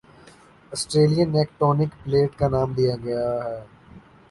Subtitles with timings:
[0.71, 3.55] Australian tectonic plate کا نام دیا گیا ہی